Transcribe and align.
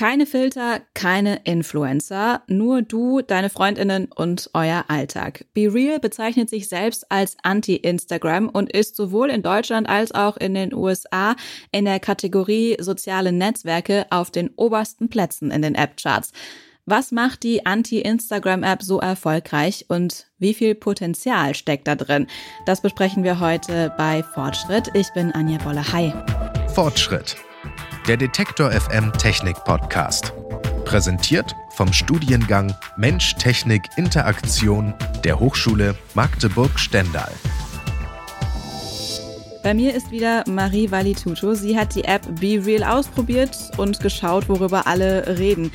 Keine 0.00 0.24
Filter, 0.24 0.80
keine 0.94 1.42
Influencer, 1.44 2.40
nur 2.46 2.80
du, 2.80 3.20
deine 3.20 3.50
Freundinnen 3.50 4.08
und 4.10 4.48
euer 4.54 4.86
Alltag. 4.88 5.44
Be 5.52 5.74
Real 5.74 6.00
bezeichnet 6.00 6.48
sich 6.48 6.70
selbst 6.70 7.12
als 7.12 7.36
Anti-Instagram 7.42 8.48
und 8.48 8.72
ist 8.72 8.96
sowohl 8.96 9.28
in 9.28 9.42
Deutschland 9.42 9.90
als 9.90 10.12
auch 10.12 10.38
in 10.38 10.54
den 10.54 10.72
USA 10.72 11.36
in 11.70 11.84
der 11.84 12.00
Kategorie 12.00 12.78
soziale 12.80 13.30
Netzwerke 13.30 14.06
auf 14.08 14.30
den 14.30 14.48
obersten 14.56 15.10
Plätzen 15.10 15.50
in 15.50 15.60
den 15.60 15.74
App-Charts. 15.74 16.32
Was 16.86 17.12
macht 17.12 17.42
die 17.42 17.66
Anti-Instagram-App 17.66 18.82
so 18.82 19.00
erfolgreich 19.00 19.84
und 19.88 20.28
wie 20.38 20.54
viel 20.54 20.74
Potenzial 20.74 21.54
steckt 21.54 21.86
da 21.86 21.94
drin? 21.94 22.26
Das 22.64 22.80
besprechen 22.80 23.22
wir 23.22 23.38
heute 23.38 23.92
bei 23.98 24.22
Fortschritt. 24.22 24.92
Ich 24.94 25.12
bin 25.12 25.30
Anja 25.32 25.58
Bolle. 25.58 25.92
Hi. 25.92 26.10
Fortschritt 26.68 27.36
der 28.10 28.16
Detektor 28.16 28.72
FM 28.72 29.12
Technik 29.12 29.62
Podcast. 29.62 30.32
Präsentiert 30.84 31.54
vom 31.76 31.92
Studiengang 31.92 32.74
Mensch, 32.96 33.36
Technik, 33.36 33.84
Interaktion 33.94 34.94
der 35.22 35.38
Hochschule 35.38 35.94
Magdeburg-Stendal. 36.14 37.30
Bei 39.62 39.74
mir 39.74 39.94
ist 39.94 40.10
wieder 40.10 40.42
Marie 40.48 40.90
Valituto. 40.90 41.54
Sie 41.54 41.78
hat 41.78 41.94
die 41.94 42.02
App 42.02 42.22
Be 42.40 42.60
Real 42.66 42.82
ausprobiert 42.82 43.56
und 43.76 44.00
geschaut, 44.00 44.48
worüber 44.48 44.88
alle 44.88 45.38
reden. 45.38 45.70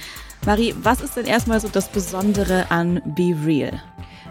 Marie, 0.45 0.75
was 0.81 0.99
ist 0.99 1.15
denn 1.15 1.27
erstmal 1.27 1.61
so 1.61 1.69
das 1.69 1.87
Besondere 1.87 2.69
an 2.69 3.01
Be 3.05 3.33
Real? 3.45 3.81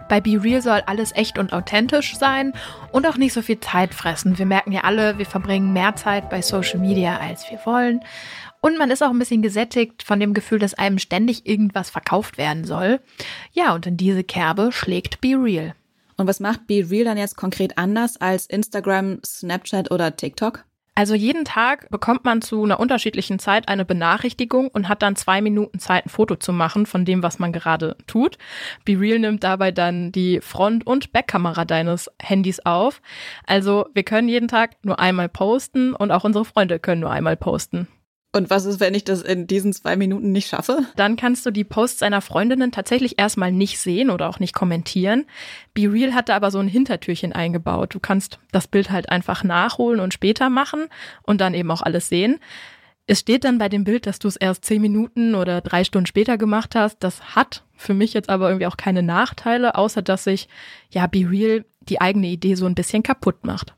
Bei 0.09 0.21
Be 0.21 0.43
Real 0.43 0.63
soll 0.63 0.83
alles 0.87 1.13
echt 1.13 1.39
und 1.39 1.53
authentisch 1.53 2.17
sein 2.17 2.53
und 2.93 3.07
auch 3.07 3.17
nicht 3.17 3.33
so 3.33 3.43
viel 3.43 3.61
Zeit 3.61 3.95
fressen. 3.95 4.39
Wir 4.39 4.47
merken 4.47 4.73
ja 4.73 4.83
alle, 4.83 5.19
wir 5.19 5.27
verbringen 5.27 5.73
mehr 5.73 5.97
Zeit 5.97 6.31
bei 6.31 6.43
Social 6.43 6.79
Media, 6.79 7.19
als 7.19 7.51
wir 7.51 7.59
wollen. 7.65 8.01
Und 8.61 8.79
man 8.79 8.91
ist 8.91 9.03
auch 9.03 9.11
ein 9.11 9.19
bisschen 9.19 9.43
gesättigt 9.43 10.03
von 10.03 10.21
dem 10.21 10.33
Gefühl, 10.33 10.59
dass 10.59 10.75
einem 10.75 10.99
ständig 10.99 11.47
irgendwas 11.47 11.91
verkauft 11.91 12.39
werden 12.39 12.65
soll. 12.65 13.01
Ja, 13.53 13.75
und 13.75 13.87
in 13.87 13.97
diese 13.97 14.25
Kerbe 14.25 14.73
schlägt 14.73 15.21
Be 15.21 15.37
Real. 15.39 15.75
Und 16.17 16.27
was 16.27 16.41
macht 16.41 16.67
Be 16.67 16.89
Real 16.89 17.05
dann 17.05 17.19
jetzt 17.19 17.37
konkret 17.37 17.77
anders 17.77 18.19
als 18.21 18.47
Instagram, 18.47 19.21
Snapchat 19.25 19.91
oder 19.91 20.17
TikTok? 20.17 20.65
Also 20.97 21.15
jeden 21.15 21.45
Tag 21.45 21.91
bekommt 21.91 22.25
man 22.25 22.41
zu 22.41 22.63
einer 22.63 22.79
unterschiedlichen 22.79 23.41
Zeit 23.41 23.69
eine 23.69 23.85
Benachrichtigung 23.85 24.69
und 24.69 24.89
hat 24.89 25.03
dann 25.03 25.17
zwei 25.17 25.41
Minuten 25.41 25.81
Zeit, 25.81 26.07
ein 26.07 26.09
Foto 26.09 26.37
zu 26.37 26.53
machen 26.53 26.87
von 26.87 27.05
dem, 27.05 27.25
was 27.25 27.41
man 27.41 27.53
gerade 27.53 27.97
tut. 28.07 28.39
BeReal 28.85 29.19
nimmt 29.19 29.43
dabei 29.43 29.73
dann 29.73 30.13
die 30.13 30.41
Front- 30.41 30.87
und 30.87 31.13
Backkamera 31.13 31.65
deines 31.65 32.11
Handys 32.23 32.61
auf. 32.61 33.03
Also 33.45 33.87
wir 33.93 34.05
können 34.05 34.29
jeden 34.29 34.47
Tag 34.47 34.77
nur 34.85 35.01
einmal 35.01 35.29
posten 35.29 35.95
und 35.95 36.13
auch 36.13 36.23
unsere 36.23 36.45
Freunde 36.45 36.79
können 36.79 37.01
nur 37.01 37.11
einmal 37.11 37.37
posten. 37.37 37.89
Und 38.35 38.51
was 38.51 38.65
ist, 38.65 38.81
wenn 38.81 38.95
ich 38.95 39.05
das 39.05 39.23
in 39.23 39.47
diesen 39.47 39.73
zwei 39.73 39.95
Minuten 39.95 40.33
nicht 40.33 40.49
schaffe? 40.49 40.81
Dann 40.97 41.15
kannst 41.15 41.47
du 41.47 41.53
die 41.53 41.63
Posts 41.63 42.01
seiner 42.01 42.21
Freundinnen 42.21 42.73
tatsächlich 42.73 43.17
erstmal 43.17 43.53
nicht 43.53 43.79
sehen 43.79 44.11
oder 44.11 44.29
auch 44.29 44.41
nicht 44.41 44.53
kommentieren. 44.53 45.27
Be 45.73 45.83
Real 45.83 46.15
hatte 46.15 46.35
aber 46.35 46.51
so 46.51 46.59
ein 46.59 46.67
Hintertürchen 46.67 47.33
eingebaut. 47.33 47.95
Du 47.95 48.01
kannst 48.01 48.41
das 48.51 48.67
Bild 48.67 48.91
halt 48.91 49.09
einfach 49.09 49.45
nachholen 49.45 50.01
und 50.01 50.13
später 50.13 50.51
machen 50.51 50.89
und 51.23 51.41
dann 51.41 51.55
eben 51.55 51.71
auch 51.71 51.83
alles 51.83 52.09
sehen. 52.09 52.41
Es 53.07 53.21
steht 53.21 53.45
dann 53.45 53.59
bei 53.59 53.69
dem 53.69 53.85
Bild, 53.85 54.05
dass 54.05 54.19
du 54.19 54.27
es 54.27 54.35
erst 54.35 54.65
zehn 54.65 54.83
Minuten 54.83 55.37
oder 55.37 55.61
drei 55.61 55.85
Stunden 55.85 56.07
später 56.07 56.37
gemacht 56.37 56.75
hast. 56.75 57.05
Das 57.05 57.37
hat 57.37 57.63
für 57.77 57.95
mich 57.95 58.15
jetzt 58.15 58.31
aber 58.31 58.49
irgendwie 58.49 58.67
auch 58.67 58.77
keine 58.77 59.05
Nachteile, 59.05 59.77
außer 59.77 60.03
dass 60.03 60.25
sich 60.25 60.49
ja 60.91 61.07
Be 61.07 61.31
Real 61.31 61.65
die 61.83 62.01
eigene 62.01 62.27
Idee 62.27 62.57
so 62.57 62.67
ein 62.67 62.75
bisschen 62.75 63.05
kaputt 63.05 63.45
macht. 63.45 63.75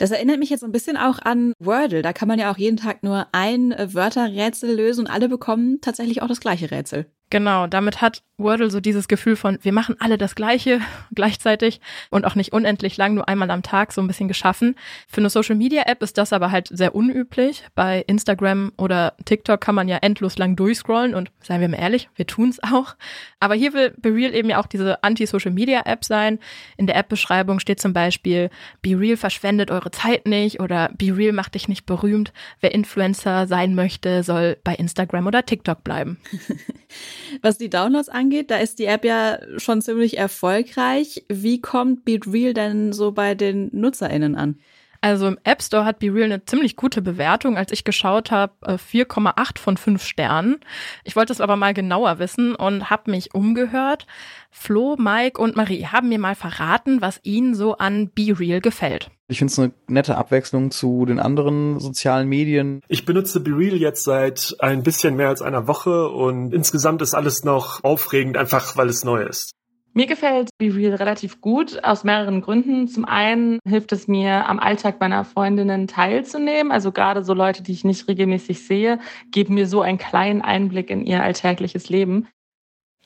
Das 0.00 0.12
erinnert 0.12 0.38
mich 0.38 0.48
jetzt 0.48 0.64
ein 0.64 0.72
bisschen 0.72 0.96
auch 0.96 1.18
an 1.18 1.52
Wordle. 1.58 2.00
Da 2.00 2.14
kann 2.14 2.26
man 2.26 2.38
ja 2.38 2.50
auch 2.50 2.56
jeden 2.56 2.78
Tag 2.78 3.02
nur 3.02 3.26
ein 3.32 3.70
äh, 3.72 3.92
Wörterrätsel 3.92 4.74
lösen 4.74 5.00
und 5.00 5.12
alle 5.12 5.28
bekommen 5.28 5.82
tatsächlich 5.82 6.22
auch 6.22 6.26
das 6.26 6.40
gleiche 6.40 6.70
Rätsel. 6.70 7.04
Genau, 7.30 7.68
damit 7.68 8.00
hat 8.00 8.24
Wordle 8.38 8.70
so 8.70 8.80
dieses 8.80 9.06
Gefühl 9.06 9.36
von, 9.36 9.58
wir 9.62 9.72
machen 9.72 9.94
alle 10.00 10.18
das 10.18 10.34
Gleiche 10.34 10.80
gleichzeitig 11.14 11.80
und 12.10 12.24
auch 12.24 12.34
nicht 12.34 12.52
unendlich 12.52 12.96
lang, 12.96 13.14
nur 13.14 13.28
einmal 13.28 13.50
am 13.52 13.62
Tag 13.62 13.92
so 13.92 14.00
ein 14.00 14.08
bisschen 14.08 14.26
geschaffen. 14.26 14.74
Für 15.06 15.20
eine 15.20 15.30
Social 15.30 15.54
Media 15.54 15.82
App 15.86 16.02
ist 16.02 16.18
das 16.18 16.32
aber 16.32 16.50
halt 16.50 16.68
sehr 16.72 16.94
unüblich. 16.94 17.62
Bei 17.76 18.02
Instagram 18.08 18.72
oder 18.76 19.14
TikTok 19.24 19.60
kann 19.60 19.76
man 19.76 19.86
ja 19.86 19.98
endlos 19.98 20.38
lang 20.38 20.56
durchscrollen 20.56 21.14
und 21.14 21.30
seien 21.40 21.60
wir 21.60 21.68
mal 21.68 21.78
ehrlich, 21.78 22.08
wir 22.16 22.26
tun's 22.26 22.58
auch. 22.62 22.96
Aber 23.38 23.54
hier 23.54 23.74
will 23.74 23.94
BeReal 23.98 24.34
eben 24.34 24.50
ja 24.50 24.60
auch 24.60 24.66
diese 24.66 25.04
Anti-Social 25.04 25.52
Media 25.52 25.82
App 25.84 26.04
sein. 26.04 26.40
In 26.76 26.88
der 26.88 26.96
App-Beschreibung 26.96 27.60
steht 27.60 27.80
zum 27.80 27.92
Beispiel, 27.92 28.50
BeReal 28.82 29.16
verschwendet 29.16 29.70
eure 29.70 29.92
Zeit 29.92 30.26
nicht 30.26 30.58
oder 30.58 30.90
BeReal 30.96 31.32
macht 31.32 31.54
dich 31.54 31.68
nicht 31.68 31.86
berühmt. 31.86 32.32
Wer 32.60 32.74
Influencer 32.74 33.46
sein 33.46 33.76
möchte, 33.76 34.24
soll 34.24 34.56
bei 34.64 34.74
Instagram 34.74 35.28
oder 35.28 35.46
TikTok 35.46 35.84
bleiben. 35.84 36.18
Was 37.42 37.58
die 37.58 37.70
Downloads 37.70 38.08
angeht, 38.08 38.50
da 38.50 38.56
ist 38.56 38.78
die 38.78 38.86
App 38.86 39.04
ja 39.04 39.38
schon 39.58 39.82
ziemlich 39.82 40.18
erfolgreich. 40.18 41.24
Wie 41.28 41.60
kommt 41.60 42.04
BeReal 42.04 42.54
denn 42.54 42.92
so 42.92 43.12
bei 43.12 43.34
den 43.34 43.70
NutzerInnen 43.72 44.36
an? 44.36 44.58
Also 45.02 45.26
im 45.26 45.38
App 45.44 45.62
Store 45.62 45.84
hat 45.84 45.98
BeReal 45.98 46.24
eine 46.24 46.44
ziemlich 46.44 46.76
gute 46.76 47.00
Bewertung. 47.00 47.56
Als 47.56 47.72
ich 47.72 47.84
geschaut 47.84 48.30
habe, 48.30 48.52
4,8 48.62 49.56
äh, 49.56 49.58
von 49.58 49.76
5 49.76 50.04
Sternen. 50.04 50.60
Ich 51.04 51.16
wollte 51.16 51.32
es 51.32 51.40
aber 51.40 51.56
mal 51.56 51.72
genauer 51.72 52.18
wissen 52.18 52.54
und 52.54 52.90
habe 52.90 53.10
mich 53.10 53.34
umgehört. 53.34 54.06
Flo, 54.50 54.96
Mike 54.98 55.40
und 55.40 55.56
Marie 55.56 55.86
haben 55.86 56.08
mir 56.10 56.18
mal 56.18 56.34
verraten, 56.34 57.00
was 57.00 57.20
ihnen 57.22 57.54
so 57.54 57.78
an 57.78 58.10
BeReal 58.10 58.60
gefällt. 58.60 59.10
Ich 59.28 59.38
finde 59.38 59.52
es 59.52 59.58
eine 59.58 59.72
nette 59.86 60.16
Abwechslung 60.16 60.70
zu 60.70 61.06
den 61.06 61.20
anderen 61.20 61.78
sozialen 61.78 62.28
Medien. 62.28 62.80
Ich 62.88 63.06
benutze 63.06 63.40
BeReal 63.40 63.76
jetzt 63.76 64.04
seit 64.04 64.56
ein 64.58 64.82
bisschen 64.82 65.14
mehr 65.16 65.28
als 65.28 65.40
einer 65.40 65.66
Woche 65.66 66.08
und 66.08 66.52
insgesamt 66.52 67.00
ist 67.00 67.14
alles 67.14 67.44
noch 67.44 67.82
aufregend, 67.84 68.36
einfach 68.36 68.76
weil 68.76 68.88
es 68.88 69.04
neu 69.04 69.22
ist. 69.22 69.52
Mir 69.92 70.06
gefällt 70.06 70.50
BeReal 70.58 70.94
relativ 70.94 71.40
gut 71.40 71.82
aus 71.82 72.04
mehreren 72.04 72.42
Gründen. 72.42 72.86
Zum 72.86 73.04
einen 73.04 73.58
hilft 73.66 73.90
es 73.92 74.06
mir, 74.06 74.48
am 74.48 74.60
Alltag 74.60 75.00
meiner 75.00 75.24
Freundinnen 75.24 75.88
teilzunehmen. 75.88 76.70
Also 76.70 76.92
gerade 76.92 77.24
so 77.24 77.34
Leute, 77.34 77.62
die 77.62 77.72
ich 77.72 77.84
nicht 77.84 78.06
regelmäßig 78.06 78.64
sehe, 78.64 79.00
geben 79.32 79.54
mir 79.54 79.66
so 79.66 79.80
einen 79.80 79.98
kleinen 79.98 80.42
Einblick 80.42 80.90
in 80.90 81.04
ihr 81.04 81.22
alltägliches 81.22 81.88
Leben. 81.88 82.28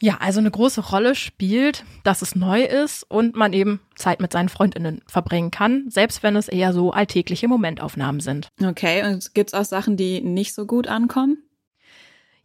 Ja, 0.00 0.18
also 0.20 0.40
eine 0.40 0.50
große 0.50 0.90
Rolle 0.90 1.14
spielt, 1.14 1.84
dass 2.02 2.20
es 2.20 2.34
neu 2.34 2.62
ist 2.62 3.04
und 3.04 3.36
man 3.36 3.52
eben 3.52 3.80
Zeit 3.94 4.20
mit 4.20 4.32
seinen 4.32 4.48
Freundinnen 4.48 5.02
verbringen 5.06 5.50
kann, 5.50 5.88
selbst 5.88 6.22
wenn 6.22 6.36
es 6.36 6.48
eher 6.48 6.72
so 6.72 6.90
alltägliche 6.90 7.48
Momentaufnahmen 7.48 8.20
sind. 8.20 8.48
Okay, 8.62 9.04
und 9.06 9.34
gibt's 9.34 9.54
auch 9.54 9.64
Sachen, 9.64 9.96
die 9.96 10.20
nicht 10.20 10.52
so 10.52 10.66
gut 10.66 10.88
ankommen? 10.88 11.38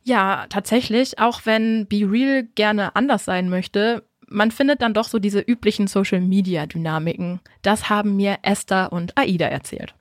Ja, 0.04 0.46
tatsächlich, 0.50 1.20
auch 1.20 1.42
wenn 1.46 1.88
Be 1.88 2.10
Real 2.10 2.44
gerne 2.44 2.96
anders 2.96 3.26
sein 3.26 3.50
möchte, 3.50 4.09
man 4.30 4.52
findet 4.52 4.82
dann 4.82 4.94
doch 4.94 5.08
so 5.08 5.20
diese 5.20 5.40
üblichen 5.40 5.88
Social-Media-Dynamiken. 5.88 7.40
Das 7.62 7.90
haben 7.90 8.16
mir 8.16 8.38
Esther 8.44 8.92
und 8.92 9.18
Aida 9.18 9.48
erzählt. 9.48 9.94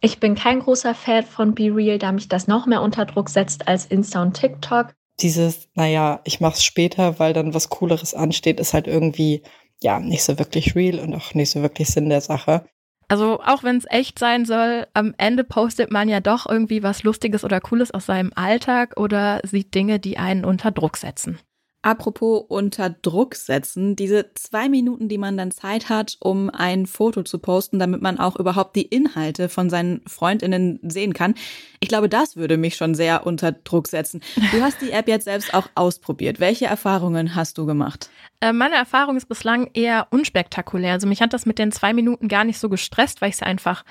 Ich 0.00 0.18
bin 0.18 0.34
kein 0.34 0.60
großer 0.60 0.94
Fan 0.94 1.24
von 1.24 1.54
Be 1.54 1.74
Real, 1.74 1.98
da 1.98 2.10
mich 2.10 2.28
das 2.28 2.48
noch 2.48 2.66
mehr 2.66 2.82
unter 2.82 3.04
Druck 3.04 3.28
setzt 3.28 3.68
als 3.68 3.86
Insta 3.86 4.22
und 4.22 4.34
TikTok. 4.34 4.94
Dieses, 5.20 5.68
naja, 5.74 6.20
ich 6.24 6.40
mach's 6.40 6.64
später, 6.64 7.18
weil 7.18 7.32
dann 7.32 7.54
was 7.54 7.68
Cooleres 7.68 8.14
ansteht, 8.14 8.58
ist 8.58 8.74
halt 8.74 8.88
irgendwie, 8.88 9.42
ja, 9.80 10.00
nicht 10.00 10.24
so 10.24 10.38
wirklich 10.38 10.74
real 10.74 10.98
und 10.98 11.14
auch 11.14 11.34
nicht 11.34 11.50
so 11.50 11.62
wirklich 11.62 11.88
Sinn 11.88 12.08
der 12.08 12.20
Sache. 12.20 12.64
Also 13.08 13.40
auch 13.44 13.62
wenn 13.62 13.76
es 13.76 13.84
echt 13.90 14.18
sein 14.18 14.46
soll, 14.46 14.86
am 14.94 15.14
Ende 15.18 15.44
postet 15.44 15.90
man 15.90 16.08
ja 16.08 16.20
doch 16.20 16.46
irgendwie 16.48 16.82
was 16.82 17.02
Lustiges 17.02 17.44
oder 17.44 17.60
Cooles 17.60 17.90
aus 17.90 18.06
seinem 18.06 18.32
Alltag 18.34 18.98
oder 18.98 19.40
sieht 19.44 19.74
Dinge, 19.74 20.00
die 20.00 20.18
einen 20.18 20.44
unter 20.44 20.70
Druck 20.70 20.96
setzen. 20.96 21.38
Apropos 21.84 22.44
unter 22.46 22.90
Druck 22.90 23.34
setzen, 23.34 23.96
diese 23.96 24.32
zwei 24.34 24.68
Minuten, 24.68 25.08
die 25.08 25.18
man 25.18 25.36
dann 25.36 25.50
Zeit 25.50 25.88
hat, 25.88 26.16
um 26.20 26.48
ein 26.48 26.86
Foto 26.86 27.24
zu 27.24 27.40
posten, 27.40 27.80
damit 27.80 28.00
man 28.00 28.20
auch 28.20 28.36
überhaupt 28.36 28.76
die 28.76 28.82
Inhalte 28.82 29.48
von 29.48 29.68
seinen 29.68 30.00
Freundinnen 30.06 30.78
sehen 30.82 31.12
kann. 31.12 31.34
Ich 31.80 31.88
glaube, 31.88 32.08
das 32.08 32.36
würde 32.36 32.56
mich 32.56 32.76
schon 32.76 32.94
sehr 32.94 33.26
unter 33.26 33.50
Druck 33.50 33.88
setzen. 33.88 34.20
Du 34.52 34.60
hast 34.62 34.80
die 34.80 34.92
App 34.92 35.08
jetzt 35.08 35.24
selbst 35.24 35.54
auch 35.54 35.68
ausprobiert. 35.74 36.38
Welche 36.38 36.66
Erfahrungen 36.66 37.34
hast 37.34 37.58
du 37.58 37.66
gemacht? 37.66 38.10
Äh, 38.40 38.52
meine 38.52 38.76
Erfahrung 38.76 39.16
ist 39.16 39.28
bislang 39.28 39.68
eher 39.74 40.06
unspektakulär. 40.10 40.92
Also 40.92 41.08
mich 41.08 41.20
hat 41.20 41.32
das 41.32 41.46
mit 41.46 41.58
den 41.58 41.72
zwei 41.72 41.92
Minuten 41.92 42.28
gar 42.28 42.44
nicht 42.44 42.60
so 42.60 42.68
gestresst, 42.68 43.20
weil 43.20 43.30
ich 43.30 43.36
sie 43.38 43.46
einfach 43.46 43.84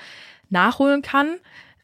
nachholen 0.48 1.02
kann. 1.02 1.36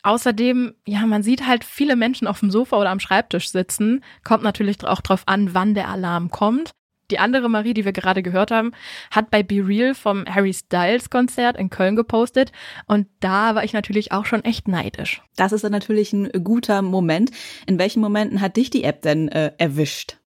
Außerdem, 0.03 0.75
ja, 0.87 1.07
man 1.07 1.23
sieht 1.23 1.47
halt 1.47 1.65
viele 1.65 1.97
Menschen 1.97 2.27
auf 2.27 2.41
dem 2.41 2.51
Sofa 2.51 2.77
oder 2.77 2.91
am 2.91 3.01
Schreibtisch 3.01 3.51
sitzen. 3.51 4.05
Kommt 4.25 4.43
natürlich 4.43 4.85
auch 4.85 5.01
drauf 5.01 5.23
an, 5.27 5.55
wann 5.55 5.75
der 5.75 5.89
Alarm 5.89 6.31
kommt. 6.31 6.71
Die 7.11 7.19
andere 7.19 7.49
Marie, 7.49 7.73
die 7.73 7.87
wir 7.87 7.93
gerade 7.93 8.23
gehört 8.23 8.51
haben, 8.51 8.73
hat 9.11 9.31
bei 9.31 9.43
Be 9.43 9.67
Real 9.67 9.95
vom 9.95 10.27
Harry 10.27 10.53
Styles 10.53 11.09
Konzert 11.09 11.57
in 11.57 11.71
Köln 11.71 11.97
gepostet 11.97 12.53
und 12.87 13.07
da 13.21 13.55
war 13.55 13.65
ich 13.65 13.73
natürlich 13.73 14.13
auch 14.13 14.27
schon 14.27 14.45
echt 14.45 14.69
neidisch. 14.69 15.23
Das 15.37 15.53
ist 15.53 15.65
dann 15.65 15.73
natürlich 15.73 16.13
ein 16.13 16.31
guter 16.45 16.83
Moment. 16.83 17.31
In 17.67 17.79
welchen 17.79 18.01
Momenten 18.01 18.43
hat 18.43 18.57
dich 18.57 18.69
die 18.69 18.85
App 18.85 19.01
denn 19.03 19.29
äh, 19.29 19.53
erwischt? 19.57 20.19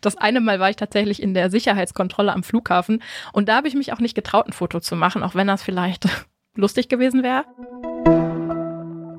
Das 0.00 0.16
eine 0.16 0.40
Mal 0.40 0.60
war 0.60 0.70
ich 0.70 0.76
tatsächlich 0.76 1.22
in 1.22 1.34
der 1.34 1.50
Sicherheitskontrolle 1.50 2.32
am 2.32 2.42
Flughafen 2.42 3.02
und 3.32 3.48
da 3.48 3.56
habe 3.56 3.68
ich 3.68 3.74
mich 3.74 3.92
auch 3.92 3.98
nicht 3.98 4.14
getraut, 4.14 4.46
ein 4.46 4.52
Foto 4.52 4.80
zu 4.80 4.96
machen, 4.96 5.22
auch 5.22 5.34
wenn 5.34 5.46
das 5.46 5.62
vielleicht 5.62 6.06
lustig 6.54 6.88
gewesen 6.88 7.22
wäre. 7.22 7.44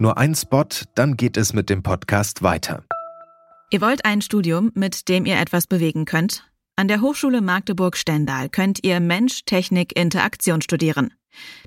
Nur 0.02 0.18
ein 0.18 0.34
Spot, 0.34 0.64
dann 0.96 1.18
geht 1.18 1.36
es 1.36 1.52
mit 1.52 1.70
dem 1.70 1.84
Podcast 1.84 2.42
weiter. 2.42 2.86
Ihr 3.70 3.82
wollt 3.82 4.06
ein 4.06 4.22
Studium, 4.22 4.72
mit 4.74 5.10
dem 5.10 5.26
ihr 5.26 5.38
etwas 5.38 5.68
bewegen 5.68 6.06
könnt? 6.06 6.50
An 6.78 6.88
der 6.88 7.02
Hochschule 7.02 7.42
Magdeburg-Stendal 7.42 8.48
könnt 8.48 8.82
ihr 8.86 9.02
Mensch, 9.02 9.44
Technik, 9.44 10.00
Interaktion 10.00 10.62
studieren. 10.62 11.14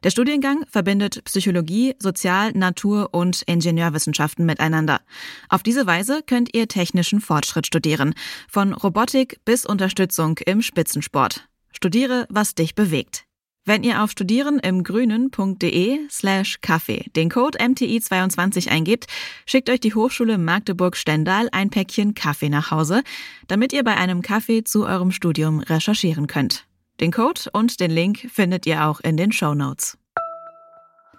Der 0.03 0.09
Studiengang 0.09 0.65
verbindet 0.67 1.23
Psychologie, 1.25 1.95
Sozial-, 1.99 2.53
Natur- 2.53 3.11
und 3.13 3.43
Ingenieurwissenschaften 3.43 4.47
miteinander. 4.47 5.03
Auf 5.51 5.63
diese 5.63 5.87
Weise 5.87 6.23
könnt 6.27 6.55
ihr 6.55 6.69
technischen 6.69 7.21
Fortschritt 7.21 7.67
studieren, 7.67 8.15
von 8.49 8.73
Robotik 8.73 9.41
bis 9.45 9.67
Unterstützung 9.67 10.39
im 10.39 10.63
Spitzensport. 10.63 11.49
Studiere, 11.71 12.27
was 12.31 12.55
dich 12.55 12.75
bewegt. 12.75 13.27
Wenn 13.65 13.85
ihr 13.85 14.03
auf 14.03 14.11
studierenimgrünen.de 14.11 16.01
slash 16.11 16.61
Kaffee 16.63 17.05
den 17.15 17.31
Code 17.31 17.61
MTI22 17.61 18.69
eingebt, 18.69 19.07
schickt 19.47 19.71
euch 19.71 19.79
die 19.79 19.95
Hochschule 19.95 20.37
Magdeburg-Stendal 20.37 21.49
ein 21.53 21.71
Päckchen 21.71 22.15
Kaffee 22.15 22.49
nach 22.49 22.73
Hause, 22.73 23.05
damit 23.47 23.73
ihr 23.73 23.85
bei 23.85 23.97
einem 23.97 24.21
Kaffee 24.21 24.65
zu 24.65 24.85
eurem 24.85 25.13
Studium 25.13 25.61
recherchieren 25.61 26.27
könnt. 26.27 26.67
Den 27.01 27.13
Code 27.13 27.43
und 27.53 27.79
den 27.79 27.93
Link 27.93 28.27
findet 28.33 28.67
ihr 28.67 28.85
auch 28.85 28.99
in 28.99 29.17
den 29.17 29.31
Show 29.31 29.55
Notes. 29.55 29.97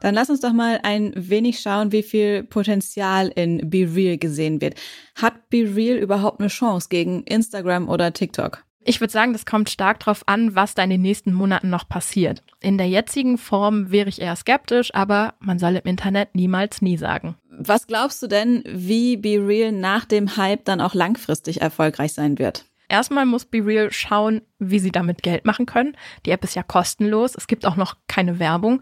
Dann 0.02 0.14
lass 0.14 0.30
uns 0.30 0.42
doch 0.42 0.52
mal 0.52 0.82
ein 0.84 1.14
wenig 1.16 1.62
schauen, 1.62 1.94
wie 1.94 2.04
viel 2.04 2.44
Potenzial 2.44 3.30
in 3.30 3.70
Be 3.70 3.90
Real 3.96 4.18
gesehen 4.18 4.60
wird. 4.60 4.76
Hat 5.16 5.50
Be 5.50 5.74
Real 5.74 5.96
überhaupt 5.98 6.42
eine 6.42 6.50
Chance 6.50 6.90
gegen 6.90 7.24
Instagram 7.24 7.88
oder 7.88 8.12
TikTok? 8.12 8.66
Ich 8.86 9.00
würde 9.00 9.14
sagen, 9.14 9.34
das 9.34 9.46
kommt 9.46 9.70
stark 9.70 10.00
darauf 10.00 10.28
an, 10.28 10.56
was 10.56 10.76
da 10.76 10.84
in 10.84 10.90
den 10.90 11.02
nächsten 11.02 11.34
Monaten 11.34 11.70
noch 11.70 11.88
passiert. 11.88 12.44
In 12.60 12.78
der 12.78 12.88
jetzigen 12.88 13.38
Form 13.38 13.92
wäre 13.92 14.10
ich 14.10 14.22
eher 14.22 14.36
skeptisch, 14.36 14.94
aber 14.94 15.36
man 15.40 15.60
soll 15.60 15.76
im 15.76 15.86
Internet 15.86 16.36
niemals 16.36 16.82
nie 16.82 16.98
sagen. 16.98 17.36
Was 17.50 17.88
glaubst 17.88 18.22
du 18.24 18.28
denn, 18.28 18.64
wie 18.68 19.18
Be 19.18 19.38
Real 19.40 19.72
nach 19.72 20.06
dem 20.06 20.38
Hype 20.38 20.66
dann 20.66 20.82
auch 20.82 20.94
langfristig 20.94 21.62
erfolgreich 21.62 22.14
sein 22.14 22.40
wird? 22.40 22.66
Erstmal 22.90 23.26
muss 23.26 23.46
Be 23.46 23.66
Real 23.66 23.92
schauen, 23.92 24.42
wie 24.60 24.80
sie 24.80 24.92
damit 24.92 25.24
Geld 25.24 25.46
machen 25.46 25.66
können. 25.66 25.96
Die 26.26 26.32
App 26.32 26.44
ist 26.44 26.56
ja 26.56 26.64
kostenlos, 26.64 27.36
es 27.36 27.48
gibt 27.48 27.66
auch 27.66 27.76
noch 27.76 27.96
keine 28.08 28.40
Werbung. 28.40 28.82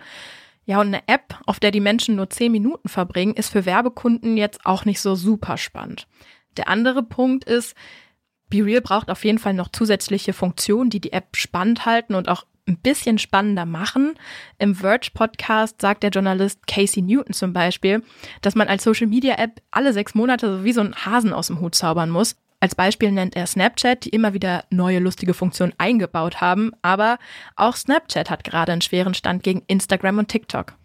Ja, 0.65 0.79
und 0.79 0.87
eine 0.87 1.07
App, 1.07 1.39
auf 1.45 1.59
der 1.59 1.71
die 1.71 1.79
Menschen 1.79 2.15
nur 2.15 2.29
zehn 2.29 2.51
Minuten 2.51 2.87
verbringen, 2.87 3.35
ist 3.35 3.49
für 3.49 3.65
Werbekunden 3.65 4.37
jetzt 4.37 4.65
auch 4.65 4.85
nicht 4.85 5.01
so 5.01 5.15
super 5.15 5.57
spannend. 5.57 6.07
Der 6.57 6.67
andere 6.67 7.03
Punkt 7.03 7.45
ist, 7.45 7.75
BeReal 8.51 8.81
braucht 8.81 9.09
auf 9.09 9.25
jeden 9.25 9.39
Fall 9.39 9.55
noch 9.55 9.69
zusätzliche 9.69 10.33
Funktionen, 10.33 10.91
die 10.91 10.99
die 10.99 11.13
App 11.13 11.35
spannend 11.35 11.87
halten 11.87 12.13
und 12.13 12.29
auch 12.29 12.45
ein 12.67 12.77
bisschen 12.77 13.17
spannender 13.17 13.65
machen. 13.65 14.13
Im 14.59 14.75
Verge-Podcast 14.75 15.81
sagt 15.81 16.03
der 16.03 16.11
Journalist 16.11 16.67
Casey 16.67 17.01
Newton 17.01 17.33
zum 17.33 17.53
Beispiel, 17.53 18.03
dass 18.41 18.53
man 18.53 18.67
als 18.67 18.83
Social-Media-App 18.83 19.61
alle 19.71 19.93
sechs 19.93 20.13
Monate 20.13 20.57
so 20.57 20.63
wie 20.63 20.73
so 20.73 20.81
ein 20.81 20.95
Hasen 20.95 21.33
aus 21.33 21.47
dem 21.47 21.59
Hut 21.59 21.73
zaubern 21.73 22.11
muss. 22.11 22.35
Als 22.59 22.75
Beispiel 22.75 23.11
nennt 23.11 23.35
er 23.35 23.47
Snapchat, 23.47 24.05
die 24.05 24.09
immer 24.09 24.35
wieder 24.35 24.65
neue 24.69 24.99
lustige 24.99 25.33
Funktionen 25.33 25.73
eingebaut 25.79 26.41
haben, 26.41 26.73
aber 26.83 27.17
auch 27.55 27.75
Snapchat 27.75 28.29
hat 28.29 28.43
gerade 28.43 28.71
einen 28.71 28.81
schweren 28.81 29.15
Stand 29.15 29.41
gegen 29.41 29.63
Instagram 29.65 30.19
und 30.19 30.27
TikTok. 30.27 30.75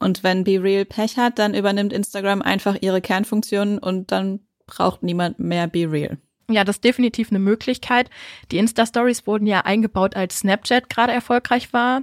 Und 0.00 0.24
wenn 0.24 0.42
BeReal 0.42 0.84
Pech 0.84 1.16
hat, 1.18 1.38
dann 1.38 1.54
übernimmt 1.54 1.92
Instagram 1.92 2.42
einfach 2.42 2.76
ihre 2.80 3.00
Kernfunktionen 3.00 3.78
und 3.78 4.10
dann 4.10 4.40
braucht 4.66 5.04
niemand 5.04 5.38
mehr 5.38 5.68
BeReal. 5.68 6.18
Ja, 6.52 6.64
das 6.64 6.76
ist 6.76 6.84
definitiv 6.84 7.30
eine 7.30 7.38
Möglichkeit. 7.38 8.10
Die 8.50 8.58
Insta-Stories 8.58 9.26
wurden 9.26 9.46
ja 9.46 9.60
eingebaut, 9.60 10.16
als 10.16 10.38
Snapchat 10.38 10.88
gerade 10.88 11.12
erfolgreich 11.12 11.72
war. 11.72 12.02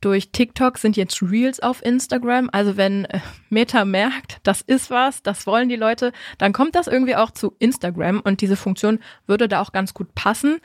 Durch 0.00 0.30
TikTok 0.30 0.78
sind 0.78 0.96
jetzt 0.96 1.22
Reels 1.22 1.60
auf 1.60 1.84
Instagram. 1.84 2.50
Also 2.52 2.76
wenn 2.76 3.04
äh, 3.06 3.18
Meta 3.50 3.84
merkt, 3.84 4.38
das 4.44 4.60
ist 4.60 4.90
was, 4.90 5.22
das 5.22 5.46
wollen 5.46 5.68
die 5.68 5.76
Leute, 5.76 6.12
dann 6.38 6.52
kommt 6.52 6.76
das 6.76 6.86
irgendwie 6.86 7.16
auch 7.16 7.32
zu 7.32 7.54
Instagram 7.58 8.20
und 8.20 8.40
diese 8.40 8.56
Funktion 8.56 9.00
würde 9.26 9.48
da 9.48 9.60
auch 9.60 9.72
ganz 9.72 9.94
gut 9.94 10.14
passen. 10.14 10.60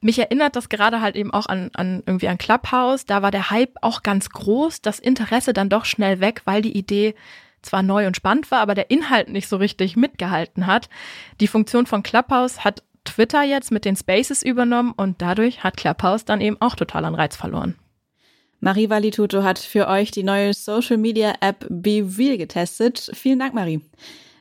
Mich 0.00 0.18
erinnert 0.18 0.56
das 0.56 0.68
gerade 0.68 1.00
halt 1.00 1.16
eben 1.16 1.32
auch 1.32 1.46
an, 1.46 1.70
an 1.74 2.02
irgendwie 2.04 2.28
an 2.28 2.36
Clubhouse. 2.36 3.06
Da 3.06 3.22
war 3.22 3.30
der 3.30 3.50
Hype 3.50 3.76
auch 3.80 4.02
ganz 4.02 4.28
groß, 4.28 4.82
das 4.82 4.98
Interesse 4.98 5.52
dann 5.52 5.70
doch 5.70 5.84
schnell 5.84 6.20
weg, 6.20 6.42
weil 6.44 6.60
die 6.60 6.76
Idee 6.76 7.14
zwar 7.64 7.82
neu 7.82 8.06
und 8.06 8.16
spannend 8.16 8.50
war, 8.50 8.60
aber 8.60 8.74
der 8.74 8.90
Inhalt 8.90 9.28
nicht 9.28 9.48
so 9.48 9.56
richtig 9.56 9.96
mitgehalten 9.96 10.66
hat. 10.66 10.88
Die 11.40 11.48
Funktion 11.48 11.86
von 11.86 12.02
Clubhouse 12.02 12.64
hat 12.64 12.82
Twitter 13.04 13.42
jetzt 13.42 13.70
mit 13.70 13.84
den 13.84 13.96
Spaces 13.96 14.42
übernommen 14.42 14.92
und 14.96 15.20
dadurch 15.20 15.62
hat 15.62 15.76
Clubhouse 15.76 16.24
dann 16.24 16.40
eben 16.40 16.56
auch 16.60 16.74
total 16.74 17.04
an 17.04 17.14
Reiz 17.14 17.36
verloren. 17.36 17.76
Marie 18.60 18.88
Valituto 18.88 19.42
hat 19.42 19.58
für 19.58 19.88
euch 19.88 20.10
die 20.10 20.22
neue 20.22 20.54
Social 20.54 20.96
Media 20.96 21.34
App 21.40 21.66
Be 21.68 22.02
Real 22.16 22.38
getestet. 22.38 23.10
Vielen 23.12 23.38
Dank, 23.38 23.52
Marie. 23.52 23.82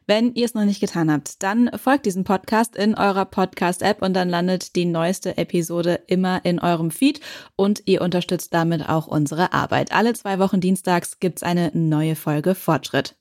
Wenn 0.06 0.34
ihr 0.34 0.46
es 0.46 0.54
noch 0.54 0.66
nicht 0.66 0.82
getan 0.82 1.12
habt, 1.12 1.42
dann 1.44 1.70
folgt 1.78 2.06
diesem 2.06 2.24
Podcast 2.24 2.76
in 2.76 2.96
eurer 2.96 3.26
Podcast-App 3.26 4.02
und 4.02 4.14
dann 4.14 4.30
landet 4.30 4.76
die 4.76 4.86
neueste 4.86 5.38
Episode 5.38 6.02
immer 6.08 6.44
in 6.44 6.60
eurem 6.60 6.92
Feed 6.92 7.22
und 7.56 7.84
ihr 7.86 8.02
unterstützt 8.02 8.54
damit 8.54 8.90
auch 8.90 9.08
unsere 9.08 9.54
Arbeit. 9.54 9.94
Alle 9.94 10.14
zwei 10.14 10.40
Wochen 10.40 10.60
dienstags 10.60 11.20
gibt's 11.20 11.44
eine 11.44 11.72
neue 11.74 12.16
Folge 12.16 12.54
Fortschritt. 12.54 13.16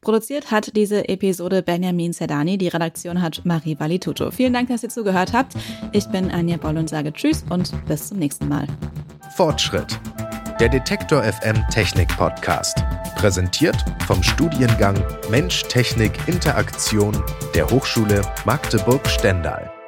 Produziert 0.00 0.50
hat 0.50 0.74
diese 0.76 1.08
Episode 1.08 1.62
Benjamin 1.62 2.12
Sedani, 2.12 2.58
die 2.58 2.68
Redaktion 2.68 3.22
hat 3.22 3.42
Marie 3.44 3.78
Valituto. 3.78 4.32
Vielen 4.32 4.52
Dank, 4.52 4.68
dass 4.68 4.82
ihr 4.82 4.88
zugehört 4.88 5.32
habt. 5.32 5.54
Ich 5.92 6.06
bin 6.06 6.30
Anja 6.30 6.56
Boll 6.56 6.76
und 6.76 6.88
sage 6.90 7.12
Tschüss 7.12 7.44
und 7.50 7.72
bis 7.86 8.08
zum 8.08 8.18
nächsten 8.18 8.48
Mal. 8.48 8.66
Fortschritt. 9.36 9.98
Der 10.58 10.68
Detektor 10.68 11.22
FM 11.22 11.56
Technik 11.70 12.08
Podcast. 12.16 12.84
Präsentiert 13.22 13.76
vom 14.08 14.20
Studiengang 14.20 15.00
Mensch 15.30 15.62
Technik 15.68 16.10
Interaktion 16.26 17.22
der 17.54 17.70
Hochschule 17.70 18.20
Magdeburg-Stendal. 18.44 19.81